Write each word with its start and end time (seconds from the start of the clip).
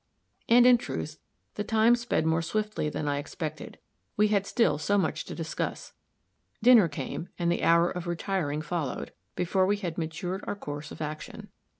And, 0.49 0.65
in 0.65 0.79
truth, 0.79 1.19
the 1.53 1.63
time 1.63 1.95
sped 1.95 2.25
more 2.25 2.41
swiftly 2.41 2.89
than 2.89 3.07
I 3.07 3.19
expected; 3.19 3.77
we 4.17 4.29
had 4.29 4.47
still 4.47 4.79
so 4.79 4.97
much 4.97 5.25
to 5.25 5.35
discuss. 5.35 5.93
Dinner 6.63 6.87
came 6.87 7.29
and 7.37 7.51
the 7.51 7.61
hour 7.61 7.91
of 7.91 8.07
retiring 8.07 8.63
followed 8.63 9.11
before 9.35 9.67
we 9.67 9.77
had 9.77 9.99
matured 9.99 10.43
our 10.47 10.55
course 10.55 10.91
of 10.91 11.01
action. 11.03 11.49